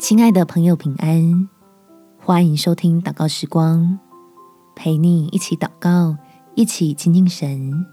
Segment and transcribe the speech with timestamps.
[0.00, 1.48] 亲爱的朋友，平安！
[2.18, 4.00] 欢迎收听祷告时光，
[4.74, 6.16] 陪你一起祷告，
[6.54, 7.86] 一起亲近神，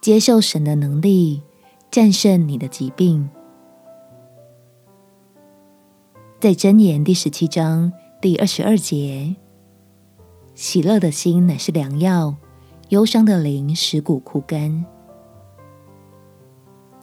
[0.00, 1.42] 接受神的能力，
[1.90, 3.28] 战胜你的疾病。
[6.38, 7.92] 在箴言第十七章
[8.22, 9.34] 第二十二节，
[10.54, 12.36] 喜乐的心乃是良药，
[12.90, 14.86] 忧伤的灵使骨枯干。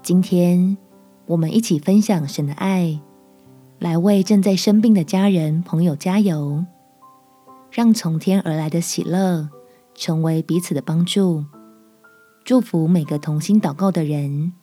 [0.01, 0.77] 今天
[1.25, 2.97] 我们一起分享神的爱。
[3.79, 6.65] 来为正在生病的家人朋友加油，
[7.69, 9.49] 让从天而来的喜乐
[9.93, 11.45] 成为彼此的帮助，
[12.43, 14.53] 祝福每个同心祷告的人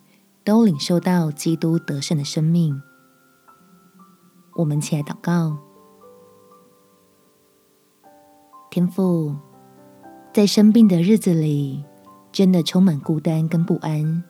[0.42, 2.82] 都领受到基督得胜的生命。
[4.56, 5.58] 我们起来祷告，
[8.68, 9.36] 天父，
[10.32, 11.84] 在生病的日子里，
[12.32, 14.24] 真的充满孤单跟不安，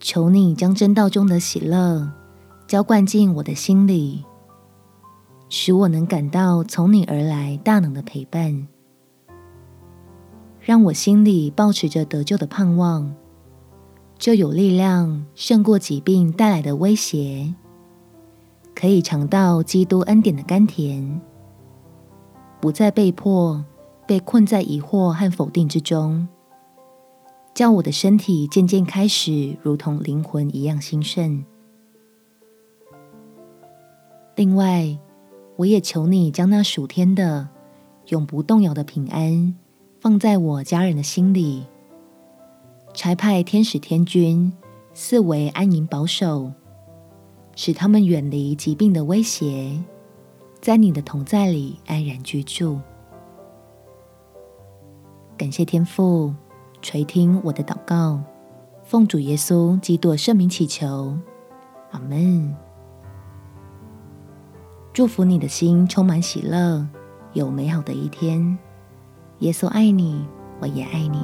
[0.00, 2.10] 求你将真道中的喜乐。
[2.66, 4.24] 浇灌进我的心里，
[5.48, 8.66] 使我能感到从你而来大能的陪伴，
[10.58, 13.14] 让我心里抱持着得救的盼望，
[14.18, 17.54] 就有力量胜过疾病带来的威胁，
[18.74, 21.20] 可以尝到基督恩典的甘甜，
[22.60, 23.64] 不再被迫
[24.08, 26.26] 被困在疑惑和否定之中，
[27.54, 31.44] 叫我的身体渐渐开始如同灵魂一样兴盛。
[34.36, 34.98] 另外，
[35.56, 37.48] 我也求你将那属天的、
[38.08, 39.54] 永不动摇的平安
[39.98, 41.64] 放在我家人的心里，
[42.92, 44.52] 差派天使天军
[44.92, 46.52] 四围安营保守，
[47.54, 49.82] 使他们远离疾病的威胁，
[50.60, 52.78] 在你的同在里安然居住。
[55.38, 56.34] 感谢天父
[56.82, 58.20] 垂听我的祷告，
[58.84, 61.16] 奉主耶稣基督圣名祈求，
[61.90, 62.65] 阿门。
[64.96, 66.88] 祝福你的心充满喜乐，
[67.34, 68.56] 有美好的一天。
[69.40, 70.24] 耶稣爱你，
[70.58, 71.18] 我也爱你。